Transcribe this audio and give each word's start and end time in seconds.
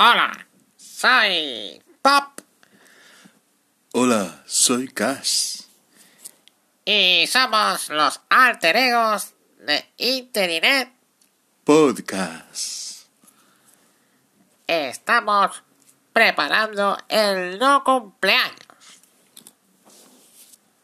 Hola, 0.00 0.46
soy 0.76 1.82
Pop 2.02 2.40
Hola, 3.92 4.42
soy 4.46 4.88
Cash. 4.88 5.62
y 6.84 7.26
somos 7.26 7.88
los 7.90 8.20
alter 8.28 8.76
egos 8.76 9.34
de 9.58 9.84
Internet. 9.96 10.92
Podcast. 11.64 13.06
Estamos 14.66 15.62
preparando 16.12 16.96
el 17.08 17.58
no 17.58 17.82
cumpleaños. 17.82 18.56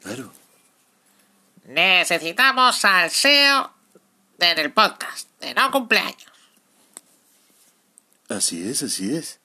Claro. 0.00 0.32
Necesitamos 1.64 2.76
salseo 2.78 3.72
en 4.38 4.58
el 4.58 4.72
podcast 4.72 5.28
de 5.40 5.54
no 5.54 5.70
cumpleaños. 5.70 6.31
Así 8.32 8.68
es, 8.68 8.82
así 8.82 9.14
es. 9.14 9.40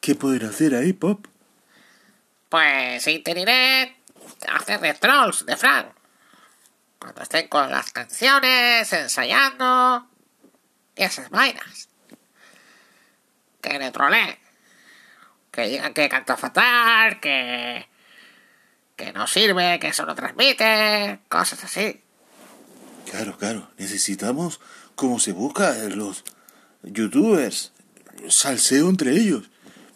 ¿Qué 0.00 0.14
poder 0.14 0.44
hacer 0.44 0.74
ahí, 0.74 0.92
Pop? 0.92 1.26
Pues 2.48 3.06
Internet 3.06 3.96
hacer 4.46 4.80
de 4.80 4.94
trolls 4.94 5.46
de 5.46 5.56
Frank. 5.56 5.88
Cuando 6.98 7.22
estén 7.22 7.48
con 7.48 7.70
las 7.70 7.90
canciones, 7.92 8.92
ensayando 8.92 10.08
y 10.94 11.02
esas 11.02 11.30
vainas. 11.30 11.88
Que 13.60 13.78
le 13.78 13.90
troleen. 13.90 14.38
Que 15.50 15.68
digan 15.68 15.94
que 15.94 16.08
canta 16.08 16.36
fatal, 16.36 17.18
que. 17.20 17.88
que 18.96 19.12
no 19.12 19.26
sirve, 19.26 19.78
que 19.78 19.88
eso 19.88 20.04
no 20.04 20.14
transmite, 20.14 21.20
cosas 21.28 21.64
así. 21.64 22.02
Claro, 23.10 23.38
claro. 23.38 23.70
Necesitamos, 23.78 24.60
como 24.98 25.20
se 25.20 25.30
busca 25.30 25.78
en 25.84 25.96
los 25.96 26.24
youtubers, 26.82 27.72
salseo 28.28 28.88
entre 28.88 29.12
ellos. 29.12 29.48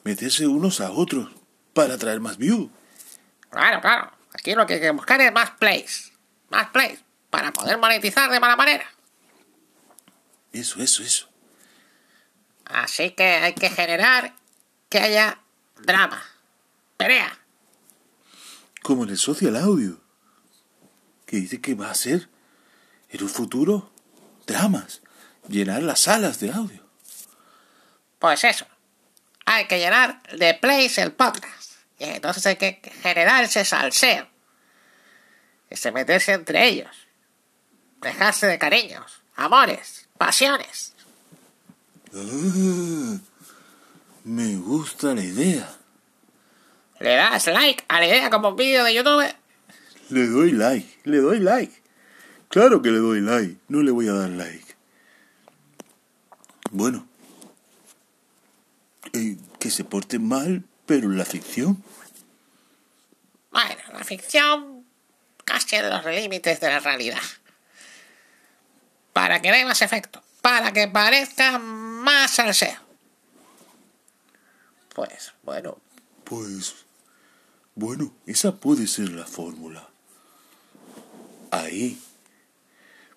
Meterse 0.04 0.46
unos 0.46 0.80
a 0.80 0.92
otros 0.92 1.28
para 1.74 1.98
traer 1.98 2.20
más 2.20 2.38
views. 2.38 2.70
Claro, 3.50 3.80
claro. 3.80 4.12
Aquí 4.32 4.54
lo 4.54 4.64
que 4.64 4.74
hay 4.74 4.80
que 4.80 4.92
buscar 4.92 5.20
es 5.20 5.32
más 5.32 5.50
plays. 5.58 6.12
Más 6.50 6.68
plays. 6.68 7.00
Para 7.30 7.52
poder 7.52 7.78
monetizar 7.78 8.30
de 8.30 8.38
mala 8.38 8.54
manera. 8.54 8.84
Eso, 10.52 10.80
eso, 10.80 11.02
eso. 11.02 11.28
Así 12.66 13.10
que 13.10 13.24
hay 13.24 13.54
que 13.54 13.70
generar 13.70 14.36
que 14.88 15.00
haya 15.00 15.40
drama, 15.80 16.22
pelea. 16.96 17.40
Como 18.82 19.02
en 19.02 19.10
el 19.10 19.18
social 19.18 19.56
audio. 19.56 20.00
Que 21.26 21.38
dice 21.38 21.60
que 21.60 21.74
va 21.74 21.90
a 21.90 21.94
ser, 21.96 22.28
en 23.08 23.24
un 23.24 23.28
futuro, 23.28 23.91
dramas. 24.46 25.00
Llenar 25.48 25.82
las 25.82 26.00
salas 26.00 26.40
de 26.40 26.52
audio. 26.52 26.82
Pues 28.18 28.44
eso. 28.44 28.66
Hay 29.44 29.66
que 29.66 29.78
llenar 29.78 30.22
de 30.32 30.54
plays 30.54 30.98
el 30.98 31.12
podcast. 31.12 31.72
Y 31.98 32.04
entonces 32.04 32.46
hay 32.46 32.56
que 32.56 32.80
generar 33.02 33.44
ese 33.44 33.64
salseo. 33.64 34.28
Ese 35.70 35.90
meterse 35.90 36.32
entre 36.32 36.66
ellos. 36.66 36.90
Dejarse 38.00 38.46
de 38.46 38.58
cariños, 38.58 39.22
amores, 39.36 40.08
pasiones. 40.18 40.92
Ah, 42.14 43.18
me 44.24 44.56
gusta 44.56 45.14
la 45.14 45.22
idea. 45.22 45.68
Le 47.00 47.16
das 47.16 47.46
like 47.46 47.84
a 47.88 48.00
la 48.00 48.06
idea 48.06 48.30
como 48.30 48.50
un 48.50 48.56
vídeo 48.56 48.84
de 48.84 48.94
YouTube. 48.94 49.34
Le 50.10 50.26
doy 50.26 50.52
like, 50.52 51.00
le 51.04 51.18
doy 51.18 51.40
like. 51.40 51.81
Claro 52.52 52.82
que 52.82 52.90
le 52.90 52.98
doy 52.98 53.22
like, 53.22 53.56
no 53.68 53.82
le 53.82 53.90
voy 53.90 54.08
a 54.08 54.12
dar 54.12 54.28
like. 54.28 54.76
Bueno, 56.70 57.08
eh, 59.14 59.38
que 59.58 59.70
se 59.70 59.84
porte 59.84 60.18
mal, 60.18 60.62
pero 60.84 61.08
la 61.08 61.24
ficción. 61.24 61.82
Bueno, 63.50 63.80
la 63.94 64.04
ficción 64.04 64.84
casi 65.46 65.76
en 65.76 65.88
los 65.88 66.04
límites 66.04 66.60
de 66.60 66.68
la 66.68 66.80
realidad. 66.80 67.22
Para 69.14 69.40
que 69.40 69.50
dé 69.50 69.64
más 69.64 69.80
efecto. 69.80 70.22
Para 70.42 70.74
que 70.74 70.88
parezca 70.88 71.58
más 71.58 72.32
salseo. 72.32 72.80
Pues, 74.94 75.32
bueno, 75.42 75.78
Pues, 76.24 76.74
bueno, 77.74 78.12
esa 78.26 78.56
puede 78.56 78.86
ser 78.86 79.08
la 79.08 79.24
fórmula. 79.24 79.88
Ahí. 81.50 81.98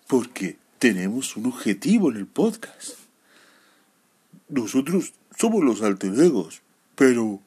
Porque 0.07 0.57
tenemos 0.79 1.35
un 1.35 1.47
objetivo 1.47 2.11
en 2.11 2.17
el 2.17 2.27
podcast. 2.27 2.91
Nosotros 4.49 5.13
somos 5.37 5.63
los 5.63 5.81
alter 5.81 6.13
egos, 6.19 6.61
pero 6.95 7.39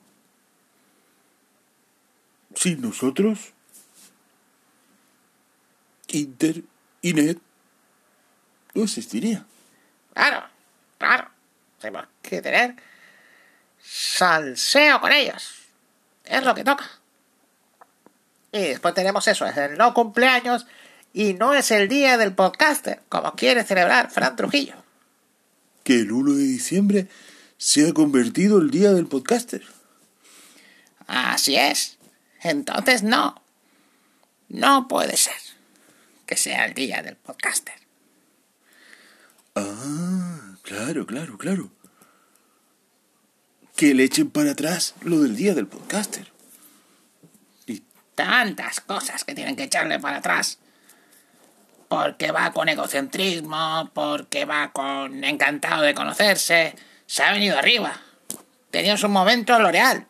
sin 2.54 2.80
nosotros, 2.80 3.52
Inter 6.08 6.64
y 7.02 7.12
Net 7.12 7.38
no 8.75 8.82
existiría. 8.82 9.46
claro, 10.14 10.46
claro. 10.98 11.30
Tenemos 11.80 12.08
que 12.22 12.42
tener 12.42 12.75
salseo 13.80 15.00
con 15.00 15.12
ellos. 15.12 15.62
Es 16.25 16.42
lo 16.42 16.54
que 16.54 16.64
toca. 16.64 16.84
Y 18.50 18.60
después 18.60 18.94
tenemos 18.94 19.28
eso, 19.28 19.46
es 19.46 19.56
el 19.56 19.78
no 19.78 19.94
cumpleaños 19.94 20.66
y 21.19 21.34
no 21.34 21.53
es 21.53 21.73
el 21.73 21.89
día 21.89 22.17
del 22.17 22.33
podcaster, 22.33 23.03
como 23.09 23.33
quiere 23.33 23.65
celebrar 23.65 24.09
Fran 24.09 24.37
Trujillo. 24.37 24.77
Que 25.83 25.95
el 25.95 26.12
1 26.12 26.34
de 26.34 26.45
diciembre 26.45 27.09
se 27.56 27.89
ha 27.89 27.93
convertido 27.93 28.61
el 28.61 28.71
día 28.71 28.93
del 28.93 29.09
podcaster. 29.09 29.65
Así 31.09 31.56
es. 31.56 31.99
Entonces 32.41 33.03
no. 33.03 33.43
No 34.49 34.87
puede 34.87 35.17
ser 35.17 35.34
que 36.25 36.37
sea 36.37 36.67
el 36.67 36.75
día 36.75 37.03
del 37.03 37.17
podcaster. 37.17 37.75
Ah, 39.56 40.55
claro, 40.62 41.05
claro, 41.05 41.37
claro. 41.37 41.73
Que 43.75 43.93
le 43.93 44.05
echen 44.05 44.31
para 44.31 44.53
atrás 44.53 44.95
lo 45.00 45.23
del 45.23 45.35
día 45.35 45.56
del 45.56 45.67
podcaster. 45.67 46.31
Y 47.67 47.83
Tantas 48.15 48.81
cosas 48.81 49.25
que 49.25 49.35
tienen 49.35 49.56
que 49.56 49.65
echarle 49.65 49.99
para 49.99 50.19
atrás. 50.19 50.61
Porque 51.88 52.32
va 52.32 52.53
con 52.53 52.69
egocentrismo, 52.69 53.91
porque 53.94 54.44
va 54.44 54.71
con 54.72 55.25
encantado 55.25 55.82
de 55.82 55.94
conocerse. 55.94 56.75
Se 57.06 57.22
ha 57.22 57.32
venido 57.32 57.59
arriba. 57.59 58.00
Tenía 58.71 58.97
su 58.97 59.09
momento 59.09 59.59
L'Oreal. 59.59 60.06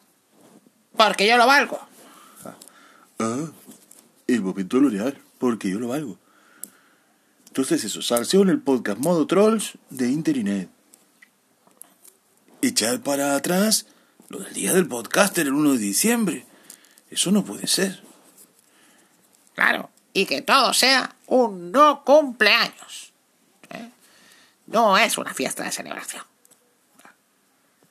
Porque 0.96 1.28
yo 1.28 1.36
lo 1.36 1.46
valgo. 1.46 1.80
Ah, 3.20 3.46
el 4.26 4.42
momento 4.42 4.80
L'Oreal, 4.80 5.16
porque 5.38 5.70
yo 5.70 5.78
lo 5.78 5.88
valgo. 5.88 6.18
Entonces 7.46 7.84
eso, 7.84 8.02
salseo 8.02 8.42
en 8.42 8.50
el 8.50 8.60
podcast 8.60 8.98
modo 8.98 9.26
trolls 9.26 9.78
de 9.90 10.08
Internet. 10.08 10.68
Echar 12.62 13.00
para 13.00 13.36
atrás 13.36 13.86
lo 14.28 14.40
del 14.40 14.52
día 14.52 14.74
del 14.74 14.86
podcaster 14.86 15.46
el 15.46 15.54
1 15.54 15.72
de 15.72 15.78
diciembre. 15.78 16.46
Eso 17.10 17.30
no 17.30 17.44
puede 17.44 17.66
ser. 17.66 18.02
Claro. 19.54 19.90
Y 20.18 20.26
que 20.26 20.42
todo 20.42 20.74
sea 20.74 21.14
un 21.28 21.70
no 21.70 22.02
cumpleaños. 22.02 23.12
¿eh? 23.70 23.88
No 24.66 24.98
es 24.98 25.16
una 25.16 25.32
fiesta 25.32 25.62
de 25.62 25.70
celebración. 25.70 26.24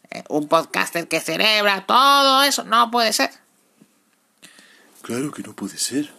¿Eh? 0.09 0.25
Un 0.27 0.49
podcaster 0.49 1.07
que 1.07 1.21
celebra 1.21 1.85
todo 1.85 2.43
eso 2.43 2.65
no 2.65 2.91
puede 2.91 3.13
ser. 3.13 3.31
Claro 5.03 5.31
que 5.31 5.41
no 5.41 5.55
puede 5.55 5.77
ser. 5.77 6.13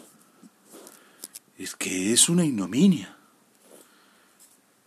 Es 1.59 1.77
que 1.77 2.15
es 2.15 2.31
una 2.31 2.47
ignominia. 2.47 3.15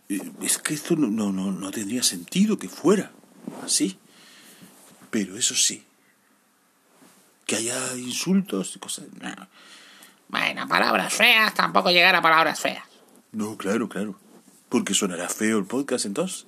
Eh, 0.08 0.28
Es 0.42 0.58
que 0.58 0.74
esto 0.74 0.96
no, 0.96 1.06
no, 1.30 1.52
no, 1.52 1.70
tendría 1.70 2.02
sentido 2.02 2.58
que 2.58 2.68
fuera 2.68 3.12
así. 3.64 3.96
Pero 5.12 5.36
eso 5.36 5.54
sí. 5.54 5.84
Que 7.46 7.54
haya 7.54 7.96
insultos 7.96 8.74
y 8.74 8.80
cosas. 8.80 9.04
Bueno, 10.28 10.66
palabras 10.68 11.12
feas, 11.12 11.54
tampoco 11.54 11.90
llegar 11.90 12.14
a 12.14 12.22
palabras 12.22 12.60
feas. 12.60 12.84
no 13.32 13.56
claro, 13.56 13.88
claro. 13.88 14.18
Porque 14.68 14.94
sonará 14.94 15.28
feo 15.28 15.58
el 15.58 15.66
podcast 15.66 16.06
entonces. 16.06 16.46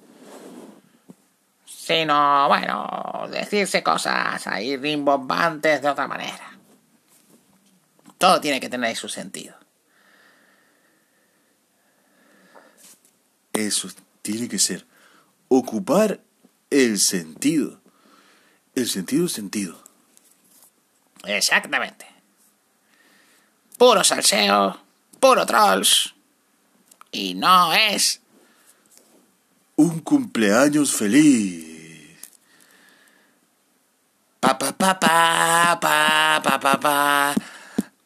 Sino, 1.66 2.48
bueno, 2.48 3.28
decirse 3.30 3.82
cosas 3.82 4.46
ahí 4.46 4.76
rimbombantes 4.76 5.82
de 5.82 5.88
otra 5.88 6.08
manera. 6.08 6.58
Todo 8.16 8.40
tiene 8.40 8.60
que 8.60 8.70
tener 8.70 8.96
su 8.96 9.08
sentido. 9.08 9.54
Eso 13.52 13.88
tiene 14.22 14.48
que 14.48 14.58
ser 14.58 14.86
ocupar 15.48 16.20
el 16.70 16.98
sentido. 16.98 17.80
El 18.74 18.88
sentido 18.88 19.28
sentido. 19.28 19.84
Exactamente. 21.24 22.06
Puro 23.78 24.04
salseo, 24.04 24.78
puro 25.20 25.44
trolls. 25.46 26.14
Y 27.10 27.34
no 27.34 27.72
es 27.72 28.20
un 29.76 30.00
cumpleaños 30.00 30.94
feliz. 30.94 32.18
Pa 34.40 34.58
pa 34.58 34.72
pa 34.72 35.00
pa 35.00 35.78
pa 35.80 36.40
pa 36.42 36.60
pa 36.60 36.80
pa. 36.80 37.34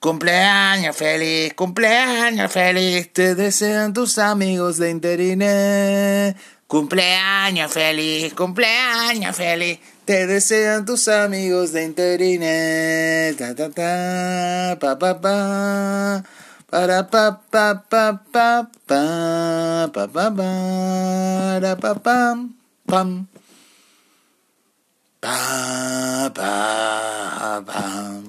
Cumpleaños 0.00 0.96
feliz, 0.96 1.54
cumpleaños 1.54 2.52
feliz, 2.52 3.12
te 3.12 3.34
desean 3.34 3.92
tus 3.92 4.18
amigos 4.18 4.78
de 4.78 4.90
Interine. 4.90 6.36
Cumpleaños 6.68 7.72
feliz, 7.72 8.32
cumpleaños 8.34 9.34
feliz, 9.34 9.80
te 10.04 10.28
desean 10.28 10.84
tus 10.84 11.08
amigos 11.08 11.72
de 11.72 11.82
Interine. 11.84 13.34
Ta 13.36 13.56
ta 13.56 13.70
ta, 13.70 14.78
pa 14.78 14.96
pa 15.00 15.20
pa, 15.20 16.22
para 16.70 17.10
pa 17.10 17.40
pa 17.50 17.82
pa 17.90 18.22
pa 18.30 18.70
pa, 18.86 19.90
pa 19.92 20.06
pa 20.06 20.30
pa, 20.30 21.76
pa 21.76 21.94
pam 21.94 22.54
pam, 22.88 23.26
pa 25.20 26.30
pa 26.32 27.62
pam. 27.66 28.27